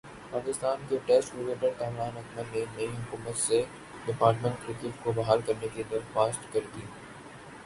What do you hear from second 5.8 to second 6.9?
درخواست کردی۔